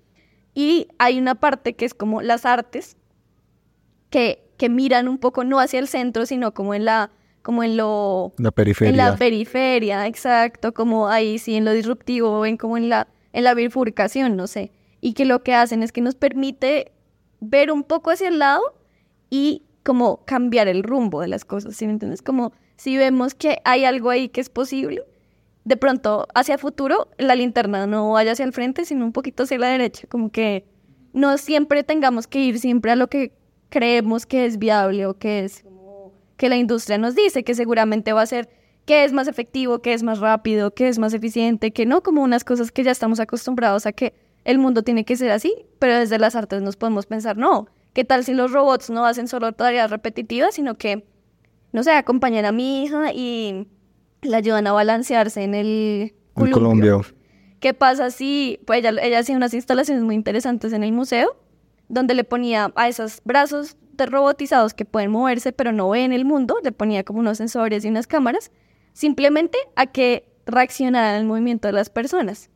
[0.54, 2.96] Y hay una parte que es como las artes,
[4.08, 7.10] que, que miran un poco no hacia el centro, sino como en la,
[7.42, 8.90] como en lo, La periferia.
[8.90, 13.44] en la periferia, exacto, como ahí sí, en lo disruptivo, ven como en la, en
[13.44, 14.72] la bifurcación, no sé.
[15.00, 16.92] Y que lo que hacen es que nos permite
[17.40, 18.62] ver un poco hacia el lado
[19.30, 22.22] y como cambiar el rumbo de las cosas, ¿sí me entiendes?
[22.22, 25.02] Como si vemos que hay algo ahí que es posible,
[25.64, 29.44] de pronto hacia el futuro la linterna no vaya hacia el frente, sino un poquito
[29.44, 30.64] hacia la derecha, como que
[31.12, 33.32] no siempre tengamos que ir siempre a lo que
[33.68, 35.64] creemos que es viable o que es
[36.40, 38.48] que la industria nos dice que seguramente va a ser
[38.86, 42.22] que es más efectivo, que es más rápido, que es más eficiente, que no como
[42.22, 45.98] unas cosas que ya estamos acostumbrados a que el mundo tiene que ser así, pero
[45.98, 49.52] desde las artes nos podemos pensar, no, ¿qué tal si los robots no hacen solo
[49.52, 51.04] tareas repetitivas, sino que,
[51.72, 53.68] no sé, acompañan a mi hija y
[54.22, 56.54] la ayudan a balancearse en el En columpio?
[56.54, 57.14] Colombia.
[57.60, 61.36] ¿Qué pasa si, pues ella, ella hacía unas instalaciones muy interesantes en el museo,
[61.90, 66.56] donde le ponía a esos brazos robotizados que pueden moverse pero no ven el mundo,
[66.62, 68.50] le ponía como unos sensores y unas cámaras,
[68.92, 72.50] simplemente a que reaccionaran al movimiento de las personas.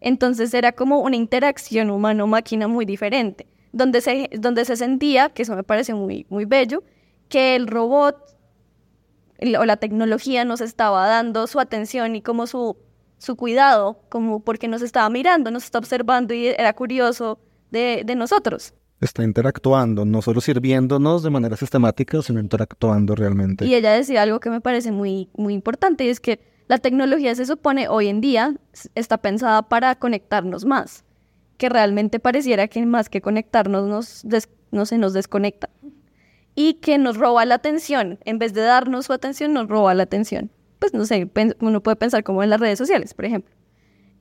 [0.00, 5.56] Entonces era como una interacción humano-máquina muy diferente, donde se, donde se sentía, que eso
[5.56, 6.82] me parece muy, muy bello,
[7.28, 8.16] que el robot
[9.58, 12.76] o la tecnología nos estaba dando su atención y como su,
[13.18, 17.38] su cuidado, como porque nos estaba mirando, nos está observando y era curioso
[17.70, 18.74] de, de nosotros.
[19.00, 23.66] Está interactuando, no solo sirviéndonos de manera sistemática, sino interactuando realmente.
[23.66, 27.34] Y ella decía algo que me parece muy, muy importante y es que la tecnología
[27.34, 28.54] se supone hoy en día
[28.94, 31.04] está pensada para conectarnos más,
[31.58, 35.68] que realmente pareciera que más que conectarnos nos, des- no se nos desconecta
[36.54, 40.04] y que nos roba la atención, en vez de darnos su atención nos roba la
[40.04, 40.50] atención.
[40.78, 41.28] Pues no sé,
[41.60, 43.54] uno puede pensar como en las redes sociales, por ejemplo.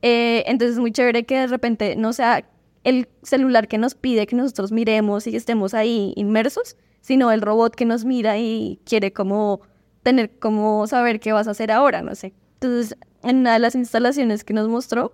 [0.01, 2.43] Eh, entonces es muy chévere que de repente no sea
[2.83, 7.75] el celular que nos pide que nosotros miremos y estemos ahí inmersos, sino el robot
[7.75, 9.61] que nos mira y quiere como
[10.03, 12.33] tener como saber qué vas a hacer ahora, no sé.
[12.55, 15.13] Entonces, en una de las instalaciones que nos mostró,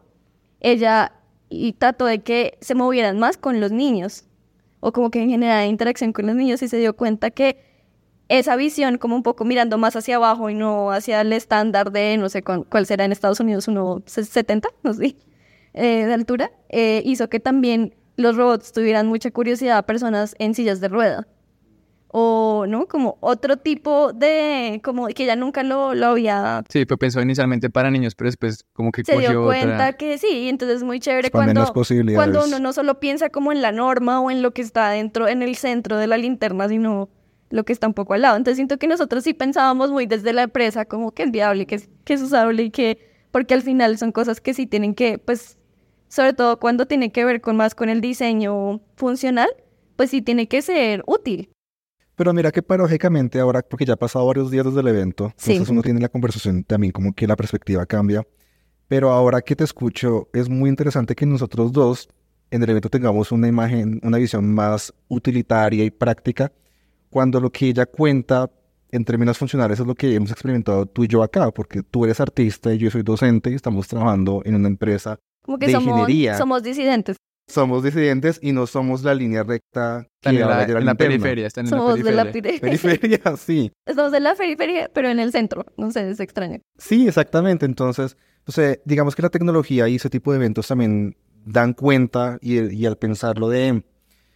[0.60, 1.14] ella
[1.50, 4.26] y trató de que se movieran más con los niños,
[4.80, 7.58] o como que en general interacción con los niños y se dio cuenta que
[8.30, 12.16] esa visión como un poco mirando más hacia abajo y no hacia el estándar de,
[12.18, 15.16] no sé cuál, será en Estados Unidos, uno 70, no sé,
[15.74, 20.54] eh, de altura, eh, hizo que también los robots tuvieran mucha curiosidad a personas en
[20.54, 21.28] sillas de rueda.
[22.12, 26.98] o no, como otro tipo de, como que ella nunca lo, lo había, Sí, pues
[26.98, 29.94] pensó inicialmente para niños, pero después como que se cogió dio cuenta otra.
[29.94, 31.72] que sí, entonces es muy chévere cuando,
[32.16, 35.28] cuando uno no solo piensa como en la norma o en lo que está dentro,
[35.28, 37.10] en el centro de la linterna, sino
[37.52, 38.38] lo que está un poco al lado.
[38.38, 41.76] Entonces siento que nosotros sí pensábamos muy desde la empresa como que es viable, que
[41.76, 42.98] es, que es usable y que,
[43.30, 45.59] porque al final son cosas que sí tienen que, pues,
[46.10, 49.50] sobre todo cuando tiene que ver con más con el diseño funcional,
[49.96, 51.50] pues sí tiene que ser útil.
[52.16, 55.54] Pero mira que paradójicamente ahora, porque ya ha pasado varios días desde el evento, Sí.
[55.54, 58.28] entonces uno tiene la conversación también como que la perspectiva cambia.
[58.90, 62.10] Pero ahora que te escucho, es muy interesante que nosotros dos
[62.52, 66.52] en el evento tengamos una imagen, una visión más utilitaria y práctica,
[67.10, 68.50] cuando lo que ella cuenta
[68.92, 72.20] en términos funcionales es lo que hemos experimentado tú y yo acá, porque tú eres
[72.20, 75.20] artista y yo soy docente y estamos trabajando en una empresa.
[75.50, 76.38] Como que De somos, ingeniería.
[76.38, 77.18] somos disidentes.
[77.48, 81.66] Somos disidentes y no somos la línea recta que en la, en la periferia, están
[81.66, 82.60] en la Somos de la periferia.
[82.62, 83.00] periferia.
[83.00, 83.72] Periferia, sí.
[83.84, 85.66] Estamos en la periferia, pero en el centro.
[85.76, 86.60] No sé, es extraño.
[86.78, 87.66] Sí, exactamente.
[87.66, 92.38] Entonces, o sea, digamos que la tecnología y ese tipo de eventos también dan cuenta
[92.42, 93.84] y, y al pensarlo de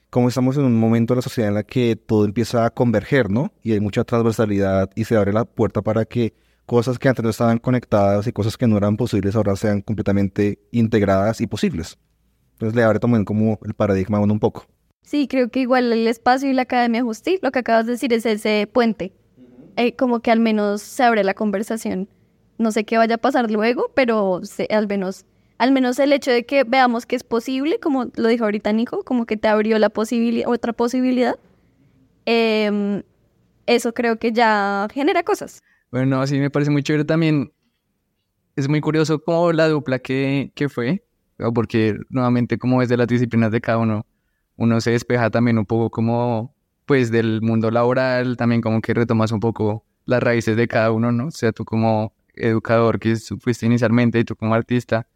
[0.09, 3.29] cómo estamos en un momento de la sociedad en la que todo empieza a converger,
[3.29, 3.53] ¿no?
[3.61, 6.33] Y hay mucha transversalidad y se abre la puerta para que
[6.65, 10.59] cosas que antes no estaban conectadas y cosas que no eran posibles ahora sean completamente
[10.71, 11.97] integradas y posibles.
[12.53, 14.65] Entonces le abre también como el paradigma a uno un poco.
[15.03, 18.13] Sí, creo que igual el espacio y la Academia Justicia, lo que acabas de decir
[18.13, 19.11] es ese puente.
[19.75, 22.07] Eh, como que al menos se abre la conversación.
[22.57, 25.25] No sé qué vaya a pasar luego, pero se- al menos
[25.59, 29.03] al menos el hecho de que veamos que es posible, como lo dijo ahorita Nico,
[29.03, 31.35] como que te abrió la posibilidad, otra posibilidad.
[32.25, 33.03] em,
[33.65, 35.59] eso creo que ya genera cosas.
[35.93, 37.53] Bueno, así me parece muy chévere también.
[38.55, 41.05] Es muy curioso como la dupla que, que fue,
[41.53, 44.07] porque nuevamente como desde las disciplinas de cada uno,
[44.55, 46.55] uno se despeja también un poco como
[46.87, 51.11] pues del mundo laboral, también como que retomas un poco las raíces de cada uno,
[51.11, 51.27] ¿no?
[51.27, 55.07] O sea, tú como educador que fuiste inicialmente y tú como artista,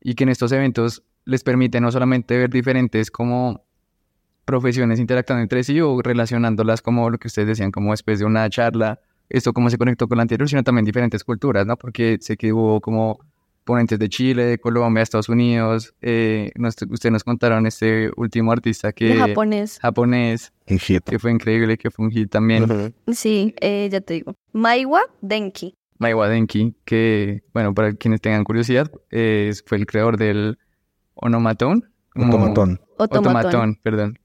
[0.00, 3.64] y que en estos eventos les permite no solamente ver diferentes como
[4.44, 8.48] profesiones interactuando entre sí o relacionándolas como lo que ustedes decían, como después de una
[8.50, 9.00] charla,
[9.32, 11.76] esto cómo se conectó con la anterior, sino también diferentes culturas, ¿no?
[11.76, 13.18] Porque sé que hubo como
[13.64, 18.92] ponentes de Chile, de Colombia, Estados Unidos, eh, nos- ustedes nos contaron este último artista
[18.92, 19.06] que...
[19.06, 19.78] De japonés.
[19.80, 21.04] japonés, Un hit.
[21.04, 22.92] que fue increíble, que fue un hit también.
[23.12, 24.34] Sí, eh, ya te digo.
[24.52, 25.74] Maiwa Denki.
[25.98, 30.58] Maiwa Denki, que, bueno, para quienes tengan curiosidad, eh, fue el creador del
[31.14, 31.88] onomatón.
[32.16, 32.80] Otomatón.
[32.98, 34.18] Otomatón, perdón.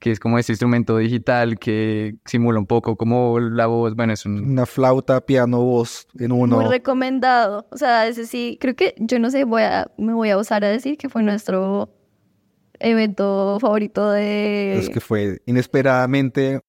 [0.00, 3.94] Que es como este instrumento digital que simula un poco como la voz.
[3.94, 4.50] Bueno, es un.
[4.50, 6.56] Una flauta, piano, voz en uno.
[6.56, 7.66] Muy recomendado.
[7.70, 10.64] O sea, ese sí, creo que yo no sé, voy a, me voy a usar
[10.64, 11.90] a decir que fue nuestro
[12.80, 14.78] evento favorito de...
[14.78, 16.60] Es que fue inesperadamente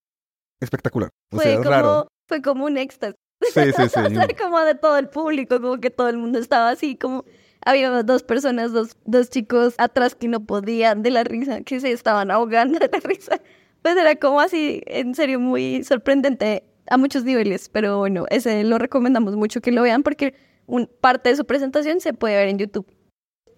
[0.60, 1.10] espectacular.
[1.32, 2.08] O fue, sea, como, raro.
[2.28, 3.15] fue como un éxtasis.
[3.41, 4.00] Sí, sí, sí.
[4.06, 7.26] o sea, como de todo el público, como que todo el mundo estaba así, como
[7.65, 11.91] había dos personas, dos, dos chicos atrás que no podían de la risa, que se
[11.91, 13.39] estaban ahogando de la risa.
[13.82, 18.78] Pues era como así, en serio, muy sorprendente a muchos niveles, pero bueno, ese lo
[18.78, 20.36] recomendamos mucho que lo vean porque
[20.67, 22.86] un, parte de su presentación se puede ver en YouTube.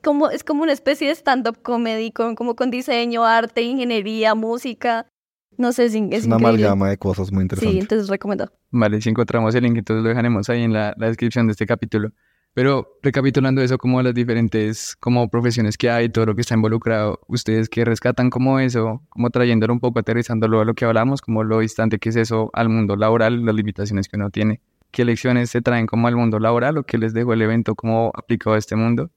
[0.04, 5.08] Como, es como una especie de stand-up comedy, con, como con diseño, arte, ingeniería, música.
[5.58, 6.48] No sé, es, es una increíble.
[6.66, 7.82] amalgama de cosas muy Sí, interesantes.
[7.82, 8.52] entonces recomiendo.
[8.72, 11.66] Vale, si encontramos el link, entonces lo dejaremos ahí en la, la descripción de este
[11.66, 12.10] capítulo.
[12.54, 14.96] Pero recapitulando eso, como las diferentes
[15.32, 19.74] profesiones que hay, todo lo que está involucrado, ustedes que rescatan como eso, como trayéndolo
[19.74, 22.96] un poco, aterrizándolo a lo que hablamos, como lo distante que es eso al mundo
[22.96, 24.62] laboral, las limitaciones que uno tiene.
[24.92, 28.12] ¿Qué lecciones se traen como al mundo laboral o qué les dejó el evento como
[28.14, 29.10] aplicado a este mundo?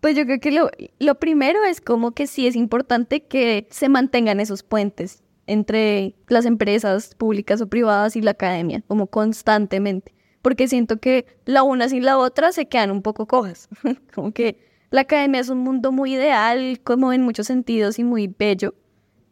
[0.00, 3.88] Pues yo creo que lo, lo primero es como que sí es importante que se
[3.88, 10.68] mantengan esos puentes entre las empresas públicas o privadas y la academia, como constantemente, porque
[10.68, 13.68] siento que la una sin la otra se quedan un poco cojas,
[14.14, 14.58] como que
[14.90, 18.74] la academia es un mundo muy ideal, como en muchos sentidos y muy bello,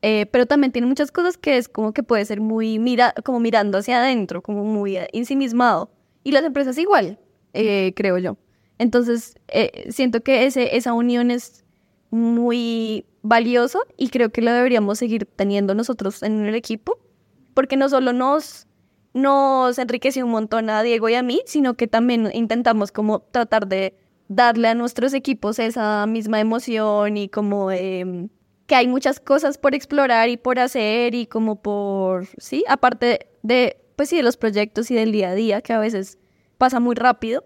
[0.02, 3.40] eh, pero también tiene muchas cosas que es como que puede ser muy mira, como
[3.40, 5.90] mirando hacia adentro, como muy ensimismado,
[6.24, 7.18] y las empresas igual,
[7.52, 8.38] eh, creo yo.
[8.78, 11.64] Entonces, eh, siento que ese, esa unión es
[12.10, 16.98] muy valioso y creo que lo deberíamos seguir teniendo nosotros en el equipo,
[17.52, 18.66] porque no solo nos,
[19.12, 23.66] nos enriqueció un montón a Diego y a mí, sino que también intentamos como tratar
[23.66, 23.96] de
[24.28, 28.28] darle a nuestros equipos esa misma emoción y como em,
[28.66, 33.76] que hay muchas cosas por explorar y por hacer y como por, sí, aparte de,
[33.96, 36.18] pues sí, de los proyectos y del día a día, que a veces
[36.58, 37.44] pasa muy rápido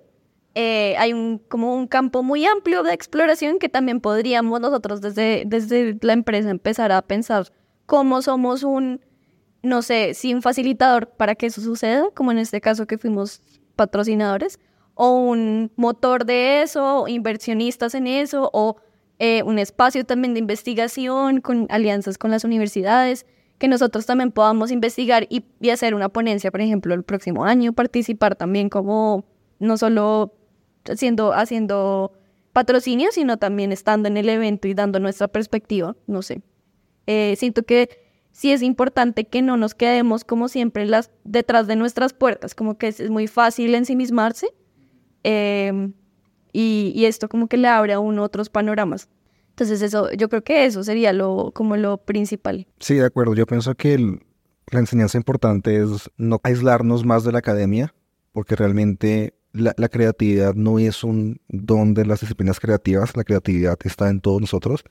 [0.55, 5.43] eh, hay un, como un campo muy amplio de exploración que también podríamos nosotros desde,
[5.47, 7.53] desde la empresa empezar a pensar
[7.87, 9.01] cómo somos un,
[9.65, 13.41] no sé, si un facilitador para que eso suceda, como en este caso que fuimos
[13.77, 14.61] patrocinadores,
[14.95, 18.77] o un motor de eso, inversionistas en eso, o
[19.19, 23.27] eh, un espacio también de investigación con alianzas con las universidades,
[23.59, 28.37] que nosotros también podamos investigar y, hacer una ponencia, por ejemplo, el próximo año, participar
[28.37, 29.25] también como
[29.59, 30.35] no solo
[30.85, 32.13] haciendo, haciendo
[32.53, 36.43] patrocinio, sino también estando en el evento y dando nuestra perspectiva, no sé.
[37.07, 38.04] Eh, siento que
[38.35, 42.77] sí es importante que no nos quedemos como siempre las, detrás de nuestras puertas, como
[42.77, 44.49] que es, muy fácil ensimismarse
[45.23, 45.93] eh,
[46.53, 49.09] y, esto como que le abre a uno otros panoramas.
[49.51, 52.67] Entonces eso, yo creo que eso sería lo, como lo principal.
[52.81, 53.35] Sí, de acuerdo.
[53.35, 57.95] Yo pienso que la enseñanza importante es no aislarnos más de la academia,
[58.33, 63.79] porque realmente la, la, creatividad no es un don de las disciplinas creativas, la creatividad
[63.85, 64.85] está en todos nosotros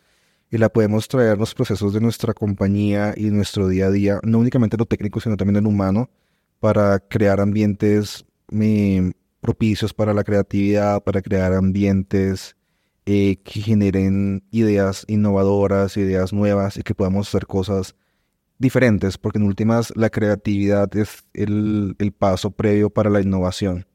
[0.53, 4.37] y la podemos traer los procesos de nuestra compañía y nuestro día a día, no
[4.37, 6.11] únicamente lo técnico, sino también en humano,
[6.59, 12.55] para crear ambientes eh, propicios para la creatividad, para crear ambientes
[13.07, 17.95] eh, que generen ideas innovadoras, ideas nuevas y que podamos hacer cosas
[18.59, 23.87] diferentes, porque en últimas la creatividad es el, el paso previo para la innovación.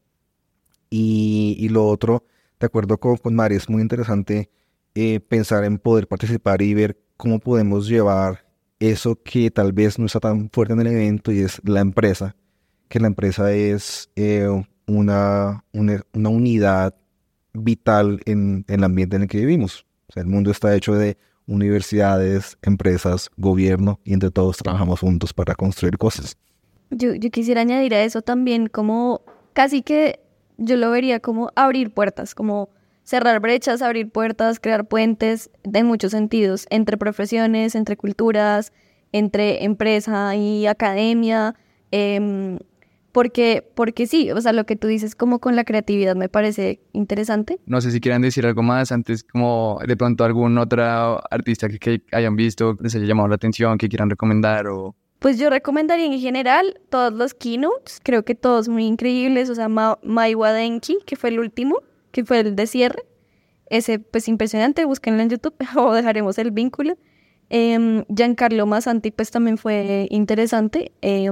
[0.91, 2.25] Y, y, lo otro,
[2.59, 4.51] de acuerdo con, con Mari, es muy interesante
[4.95, 8.45] eh, pensar en poder participar y ver cómo podemos llevar
[8.81, 12.37] eso que tal vez no está tan fuerte en el evento y es la empresa,
[12.89, 14.49] que la empresa es eh,
[14.87, 16.95] una, una, unidad
[17.53, 19.85] vital en, en, el ambiente en el que vivimos.
[20.09, 25.33] O sea, el mundo está hecho de universidades, empresas, gobierno y entre todos trabajamos juntos
[25.33, 26.37] para construir cosas.
[26.91, 29.23] Yo, yo quisiera añadir a eso también como
[29.53, 30.21] casi que
[30.57, 32.71] yo lo vería como abrir puertas, como
[33.09, 38.71] cerrar brechas, abrir puertas, crear puentes en muchos sentidos, entre profesiones, entre culturas,
[39.13, 41.55] entre empresa y academia,
[41.91, 42.59] eh,
[43.13, 46.81] porque, porque sí, o sea, lo que tú dices como con la creatividad me parece
[46.93, 47.59] interesante.
[47.65, 51.79] No sé si quieran decir algo más antes, como de pronto algún otro artista que,
[51.79, 54.95] que hayan visto, que les haya llamado la atención, que quieran recomendar o...
[55.19, 59.71] Pues yo recomendaría en general todos los keynotes, creo que todos muy increíbles, o sea,
[59.71, 61.81] Ma Maiwa Denki, que fue el último,
[62.23, 63.05] fue el de cierre,
[63.67, 66.97] ese pues impresionante, búsquenlo en YouTube o dejaremos el vínculo.
[67.51, 71.31] Eh, Giancarlo Massanti pues también fue interesante, eh,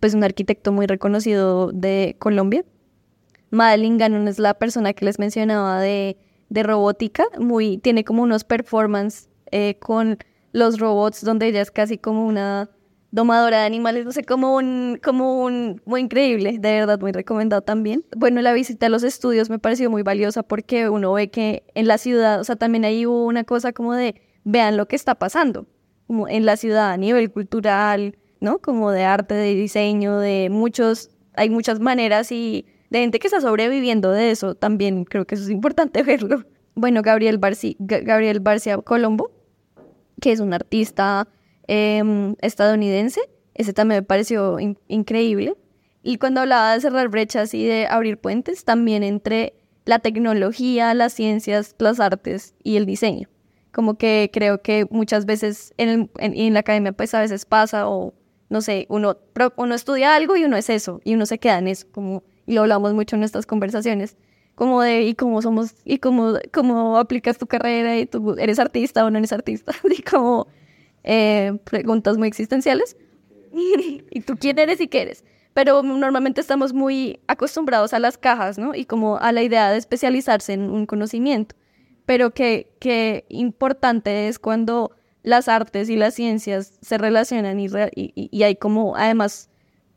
[0.00, 2.64] pues un arquitecto muy reconocido de Colombia.
[3.50, 6.16] Madeline Gannon es la persona que les mencionaba de,
[6.48, 10.18] de robótica, muy, tiene como unos performance eh, con
[10.52, 12.70] los robots donde ella es casi como una
[13.10, 17.62] domadora de animales, no sé, como un, como un, muy increíble, de verdad, muy recomendado
[17.62, 18.04] también.
[18.16, 21.86] Bueno, la visita a los estudios me pareció muy valiosa porque uno ve que en
[21.86, 25.14] la ciudad, o sea, también ahí hubo una cosa como de, vean lo que está
[25.14, 25.66] pasando,
[26.06, 28.58] como en la ciudad a nivel cultural, ¿no?
[28.58, 33.40] Como de arte, de diseño, de muchos, hay muchas maneras y de gente que está
[33.40, 36.44] sobreviviendo de eso, también creo que eso es importante verlo.
[36.74, 39.30] Bueno, Gabriel, Barci Gabriel Barcia Colombo,
[40.20, 41.26] que es un artista
[41.68, 43.20] eh, estadounidense.
[43.54, 45.56] Ese también me pareció in increíble.
[46.02, 51.12] Y cuando hablaba de cerrar brechas y de abrir puentes, también entre la tecnología, las
[51.12, 53.28] ciencias, las artes y el diseño.
[53.72, 58.14] Como que creo que muchas veces en la academia pues a veces pasa o
[58.48, 59.18] no sé, uno,
[59.56, 62.54] uno estudia algo y uno es eso y uno se queda en eso, como, y
[62.54, 64.16] lo hablamos mucho en nuestras conversaciones,
[64.54, 69.04] como de, y cómo somos, y cómo, cómo aplicas tu carrera y tú eres artista
[69.04, 70.46] o no eres artista, y como
[71.06, 72.96] eh, preguntas muy existenciales.
[73.52, 75.24] ¿Y tú quién eres y qué eres?
[75.54, 78.74] Pero normalmente estamos muy acostumbrados a las cajas, ¿no?
[78.74, 81.54] Y como a la idea de especializarse en un conocimiento.
[82.04, 84.90] Pero que, que importante es cuando
[85.22, 89.48] las artes y las ciencias se relacionan y, y, y hay como además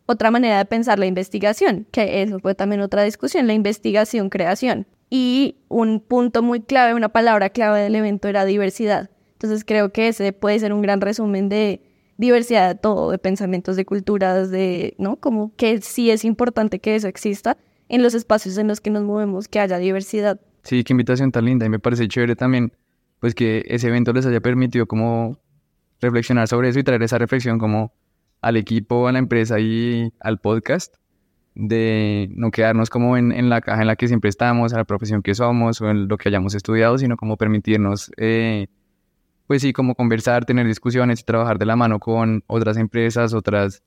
[0.06, 4.88] otra manera de pensar la investigación, que eso fue también otra discusión, la investigación-creación.
[5.10, 9.10] Y un punto muy clave, una palabra clave del evento era diversidad
[9.40, 11.82] entonces creo que ese puede ser un gran resumen de
[12.18, 15.16] diversidad de todo, de pensamientos, de culturas, de, ¿no?
[15.16, 17.56] Como que sí es importante que eso exista
[17.88, 20.42] en los espacios en los que nos movemos, que haya diversidad.
[20.64, 22.74] Sí, qué invitación tan linda y me parece chévere también,
[23.22, 25.38] pues que ese evento les haya permitido como
[26.02, 27.94] reflexionar sobre eso y traer esa reflexión como
[28.42, 30.96] al equipo, a la empresa y al podcast,
[31.56, 34.84] de no quedarnos como en, en la caja en la que siempre estamos, a la
[34.84, 38.68] profesión que somos o en lo que hayamos estudiado, sino como permitirnos eh,
[39.50, 43.82] pues sí, como conversar, tener discusiones y trabajar de la mano con otras empresas, otras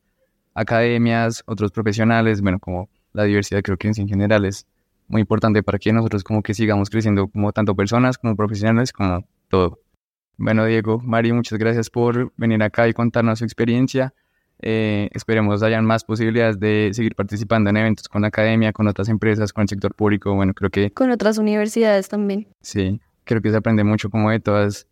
[0.54, 4.66] academias, otros profesionales, bueno, como la diversidad creo que en general es
[5.06, 9.24] muy importante para que nosotros como que sigamos creciendo como tanto personas como profesionales como
[9.46, 9.78] todo.
[10.36, 14.12] Bueno, Diego, Mari, muchas gracias por venir acá y contarnos su experiencia.
[14.62, 19.08] Eh, esperemos hayan más posibilidades de seguir participando en eventos con la academia, con otras
[19.08, 20.34] empresas, con el sector público.
[20.34, 22.48] Bueno, creo que Con otras universidades también.
[22.62, 24.88] sí, creo que se aprende mucho como de todas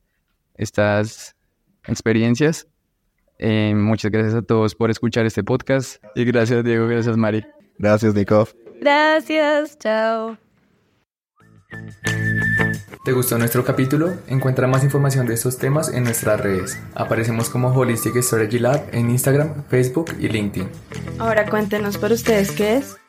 [0.61, 1.35] estas
[1.87, 2.69] experiencias.
[3.39, 7.45] Eh, muchas gracias a todos por escuchar este podcast y gracias Diego, gracias Mari.
[7.79, 8.47] Gracias, Nico.
[8.79, 10.37] Gracias, chao.
[13.05, 14.13] ¿Te gustó nuestro capítulo?
[14.27, 16.79] Encuentra más información de estos temas en nuestras redes.
[16.95, 20.69] Aparecemos como Holistic Strategy Lab en Instagram, Facebook y LinkedIn.
[21.19, 22.99] Ahora cuéntenos por ustedes qué es.